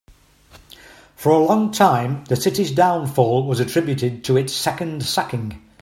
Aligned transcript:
For 1.15 1.31
a 1.31 1.37
long 1.37 1.71
time, 1.71 2.23
the 2.25 2.35
city's 2.35 2.71
downfall 2.71 3.45
was 3.45 3.59
attributed 3.59 4.23
to 4.23 4.35
its 4.35 4.51
second 4.51 5.03
sacking. 5.03 5.61